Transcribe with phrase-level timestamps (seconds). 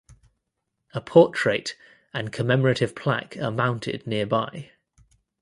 [0.95, 1.75] A portrait
[2.11, 4.71] and commemorative plaque are mounted nearby.